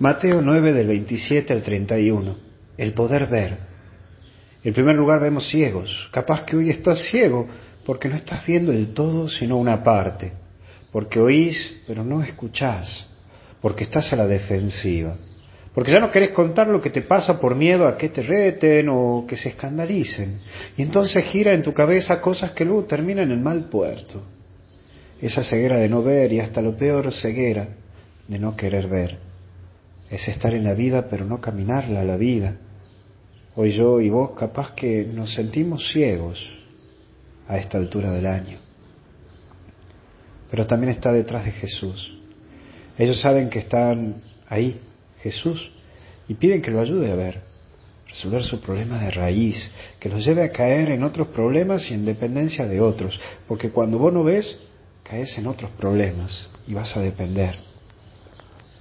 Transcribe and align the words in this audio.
Mateo 0.00 0.40
9 0.40 0.72
del 0.72 0.86
27 0.86 1.52
al 1.52 1.62
31. 1.62 2.34
El 2.78 2.94
poder 2.94 3.26
ver. 3.26 3.58
En 4.64 4.72
primer 4.72 4.96
lugar 4.96 5.20
vemos 5.20 5.50
ciegos. 5.50 6.08
Capaz 6.10 6.46
que 6.46 6.56
hoy 6.56 6.70
estás 6.70 7.00
ciego 7.10 7.46
porque 7.84 8.08
no 8.08 8.16
estás 8.16 8.46
viendo 8.46 8.72
el 8.72 8.94
todo 8.94 9.28
sino 9.28 9.58
una 9.58 9.84
parte. 9.84 10.32
Porque 10.90 11.20
oís 11.20 11.82
pero 11.86 12.02
no 12.02 12.22
escuchás. 12.22 13.08
Porque 13.60 13.84
estás 13.84 14.10
a 14.14 14.16
la 14.16 14.26
defensiva. 14.26 15.18
Porque 15.74 15.92
ya 15.92 16.00
no 16.00 16.10
querés 16.10 16.30
contar 16.30 16.68
lo 16.68 16.80
que 16.80 16.88
te 16.88 17.02
pasa 17.02 17.38
por 17.38 17.54
miedo 17.54 17.86
a 17.86 17.98
que 17.98 18.08
te 18.08 18.22
reten 18.22 18.88
o 18.88 19.26
que 19.28 19.36
se 19.36 19.50
escandalicen. 19.50 20.40
Y 20.78 20.82
entonces 20.82 21.22
gira 21.26 21.52
en 21.52 21.62
tu 21.62 21.74
cabeza 21.74 22.22
cosas 22.22 22.52
que 22.52 22.64
luego 22.64 22.84
terminan 22.84 23.30
en 23.30 23.42
mal 23.42 23.68
puerto. 23.68 24.22
Esa 25.20 25.44
ceguera 25.44 25.76
de 25.76 25.90
no 25.90 26.02
ver 26.02 26.32
y 26.32 26.40
hasta 26.40 26.62
lo 26.62 26.74
peor 26.74 27.12
ceguera 27.12 27.68
de 28.26 28.38
no 28.38 28.56
querer 28.56 28.88
ver 28.88 29.29
es 30.10 30.26
estar 30.28 30.52
en 30.54 30.64
la 30.64 30.74
vida 30.74 31.08
pero 31.08 31.24
no 31.24 31.40
caminarla 31.40 32.04
la 32.04 32.16
vida. 32.16 32.56
Hoy 33.54 33.72
yo 33.72 34.00
y 34.00 34.10
vos 34.10 34.32
capaz 34.32 34.74
que 34.74 35.04
nos 35.04 35.32
sentimos 35.32 35.90
ciegos 35.92 36.40
a 37.46 37.58
esta 37.58 37.78
altura 37.78 38.12
del 38.12 38.26
año. 38.26 38.58
Pero 40.50 40.66
también 40.66 40.92
está 40.92 41.12
detrás 41.12 41.44
de 41.44 41.52
Jesús. 41.52 42.16
Ellos 42.98 43.20
saben 43.20 43.48
que 43.48 43.60
están 43.60 44.22
ahí, 44.48 44.80
Jesús, 45.22 45.70
y 46.28 46.34
piden 46.34 46.60
que 46.60 46.70
lo 46.70 46.80
ayude 46.80 47.10
a 47.10 47.14
ver, 47.14 47.42
resolver 48.08 48.42
su 48.42 48.60
problema 48.60 48.98
de 48.98 49.10
raíz, 49.10 49.70
que 49.98 50.08
los 50.08 50.24
lleve 50.24 50.42
a 50.42 50.52
caer 50.52 50.90
en 50.90 51.04
otros 51.04 51.28
problemas 51.28 51.90
y 51.90 51.94
en 51.94 52.04
dependencia 52.04 52.66
de 52.66 52.80
otros, 52.80 53.18
porque 53.46 53.70
cuando 53.70 53.98
vos 53.98 54.12
no 54.12 54.24
ves, 54.24 54.60
caes 55.04 55.36
en 55.38 55.46
otros 55.46 55.70
problemas 55.72 56.50
y 56.66 56.74
vas 56.74 56.96
a 56.96 57.00
depender. 57.00 57.69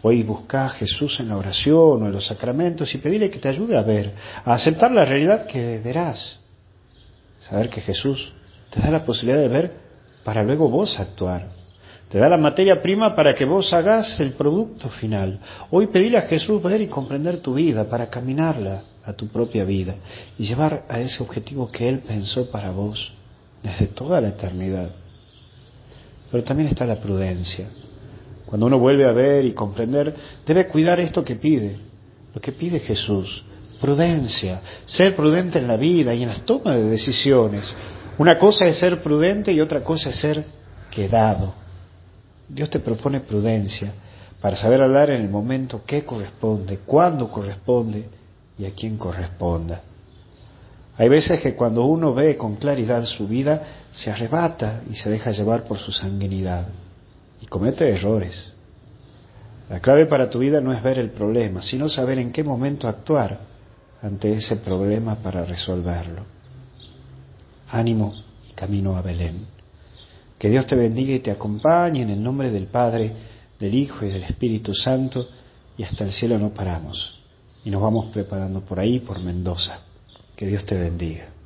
Hoy 0.02 0.24
busca 0.24 0.66
a 0.66 0.70
Jesús 0.70 1.20
en 1.20 1.28
la 1.28 1.38
oración 1.38 2.04
o 2.04 2.06
en 2.06 2.12
los 2.12 2.28
sacramentos 2.28 2.94
y 2.96 3.00
pedirle 3.00 3.30
que 3.30 3.40
te 3.40 3.50
ayude 3.50 3.78
a 3.78 3.84
ver, 3.84 4.14
a 4.46 4.54
aceptar 4.54 4.92
la 4.92 5.04
realidad 5.04 5.46
que 5.46 5.80
verás. 5.80 6.40
Saber 7.40 7.70
que 7.70 7.82
Jesús 7.82 8.32
te 8.70 8.80
da 8.80 8.92
la 8.92 9.06
posibilidad 9.06 9.42
de 9.42 9.48
ver 9.50 9.74
para 10.24 10.44
luego 10.44 10.70
vos 10.70 10.98
actuar. 11.00 11.50
Te 12.10 12.18
da 12.18 12.30
la 12.30 12.38
materia 12.38 12.82
prima 12.82 13.14
para 13.14 13.36
que 13.36 13.46
vos 13.46 13.72
hagas 13.74 14.20
el 14.20 14.34
producto 14.34 14.90
final. 14.90 15.40
Hoy 15.70 15.88
pedirle 15.88 16.18
a 16.18 16.28
Jesús 16.28 16.62
ver 16.64 16.82
y 16.82 16.88
comprender 16.88 17.42
tu 17.42 17.54
vida 17.54 17.88
para 17.88 18.10
caminarla 18.10 18.84
a 19.04 19.14
tu 19.14 19.28
propia 19.28 19.66
vida 19.66 19.96
y 20.38 20.46
llevar 20.46 20.86
a 20.88 21.00
ese 21.02 21.22
objetivo 21.22 21.70
que 21.70 21.90
Él 21.90 22.00
pensó 22.00 22.50
para 22.50 22.72
vos 22.72 23.12
desde 23.62 23.88
toda 23.88 24.22
la 24.22 24.30
eternidad. 24.30 24.92
Pero 26.32 26.44
también 26.44 26.70
está 26.70 26.86
la 26.86 27.00
prudencia. 27.00 27.70
Cuando 28.50 28.66
uno 28.66 28.80
vuelve 28.80 29.06
a 29.06 29.12
ver 29.12 29.46
y 29.46 29.52
comprender, 29.52 30.16
debe 30.44 30.66
cuidar 30.66 31.00
esto 31.00 31.24
que 31.24 31.36
pide, 31.36 31.78
lo 32.34 32.42
que 32.42 32.52
pide 32.52 32.80
Jesús, 32.80 33.44
prudencia, 33.80 34.60
ser 34.88 35.16
prudente 35.16 35.60
en 35.60 35.68
la 35.68 35.78
vida 35.78 36.16
y 36.16 36.24
en 36.24 36.30
las 36.30 36.44
tomas 36.46 36.78
de 36.78 36.86
decisiones. 36.86 37.72
Una 38.18 38.40
cosa 38.40 38.66
es 38.66 38.78
ser 38.78 39.04
prudente 39.04 39.52
y 39.52 39.62
otra 39.62 39.84
cosa 39.84 40.10
es 40.10 40.16
ser 40.16 40.44
quedado. 40.90 41.54
Dios 42.48 42.72
te 42.72 42.80
propone 42.80 43.20
prudencia 43.20 43.94
para 44.42 44.56
saber 44.56 44.82
hablar 44.82 45.12
en 45.12 45.22
el 45.22 45.30
momento 45.30 45.84
qué 45.86 46.04
corresponde, 46.04 46.80
cuándo 46.80 47.30
corresponde 47.30 48.10
y 48.58 48.66
a 48.66 48.72
quién 48.72 48.98
corresponda. 48.98 49.84
Hay 50.98 51.08
veces 51.08 51.40
que 51.40 51.54
cuando 51.54 51.86
uno 51.86 52.16
ve 52.16 52.36
con 52.36 52.56
claridad 52.56 53.06
su 53.06 53.28
vida, 53.28 53.62
se 53.92 54.10
arrebata 54.10 54.82
y 54.90 54.96
se 54.96 55.08
deja 55.08 55.30
llevar 55.30 55.66
por 55.66 55.78
su 55.78 55.92
sanguinidad 55.92 56.66
y 57.42 57.46
comete 57.48 57.90
errores. 57.90 58.54
La 59.70 59.80
clave 59.80 60.08
para 60.08 60.30
tu 60.30 60.40
vida 60.40 60.62
no 60.62 60.74
es 60.74 60.82
ver 60.82 60.98
el 60.98 61.12
problema, 61.12 61.62
sino 61.62 61.90
saber 61.90 62.18
en 62.20 62.32
qué 62.32 62.44
momento 62.44 62.88
actuar 62.88 63.40
ante 64.02 64.34
ese 64.34 64.58
problema 64.58 65.16
para 65.16 65.46
resolverlo. 65.46 66.24
Ánimo 67.70 68.16
y 68.50 68.54
camino 68.54 68.96
a 68.96 69.02
Belén. 69.02 69.46
Que 70.40 70.50
Dios 70.50 70.66
te 70.66 70.76
bendiga 70.76 71.14
y 71.14 71.20
te 71.20 71.32
acompañe 71.32 72.02
en 72.02 72.10
el 72.10 72.24
nombre 72.24 72.50
del 72.50 72.68
Padre, 72.68 73.14
del 73.60 73.76
Hijo 73.76 74.06
y 74.06 74.10
del 74.10 74.24
Espíritu 74.24 74.74
Santo, 74.74 75.28
y 75.78 75.84
hasta 75.84 76.04
el 76.04 76.14
cielo 76.14 76.40
no 76.40 76.50
paramos. 76.50 77.20
Y 77.64 77.70
nos 77.70 77.82
vamos 77.82 78.12
preparando 78.12 78.62
por 78.62 78.80
ahí, 78.80 79.00
por 79.00 79.20
Mendoza. 79.20 79.82
Que 80.36 80.48
Dios 80.48 80.66
te 80.66 80.76
bendiga. 80.76 81.39